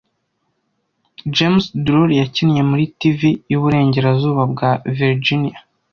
James 1.35 1.63
Drury 1.85 2.15
yakinnye 2.21 2.61
muri 2.69 2.83
TV 2.99 3.19
yuburengerazuba 3.51 4.43
bwa 4.51 4.71
Virginian 4.97 5.63